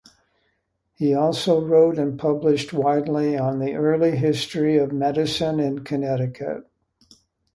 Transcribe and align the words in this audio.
He 0.95 1.13
also 1.13 1.63
wrote 1.63 1.99
and 1.99 2.17
published 2.17 2.73
widely 2.73 3.37
on 3.37 3.59
the 3.59 3.75
early 3.75 4.17
history 4.17 4.75
of 4.79 4.91
medicine 4.91 5.59
in 5.59 5.83
Connecticut. 5.83 6.63